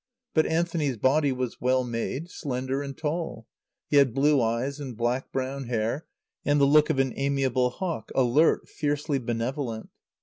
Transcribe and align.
But 0.33 0.47
Anthony's 0.47 0.97
body 0.97 1.31
was 1.31 1.61
well 1.61 1.83
made, 1.83 2.31
slender 2.31 2.81
and 2.81 2.97
tall. 2.97 3.45
He 3.87 3.97
had 3.97 4.15
blue 4.15 4.41
eyes 4.41 4.79
and 4.79 4.97
black 4.97 5.31
brown 5.31 5.65
hair, 5.65 6.07
and 6.43 6.59
the 6.59 6.65
look 6.65 6.89
of 6.89 6.97
an 6.97 7.13
amiable 7.15 7.69
hawk, 7.69 8.11
alert, 8.15 8.67
fiercely 8.67 9.19
benevolent. 9.19 9.89